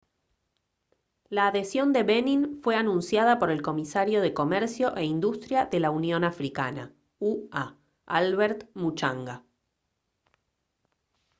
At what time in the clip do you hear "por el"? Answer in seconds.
3.37-3.61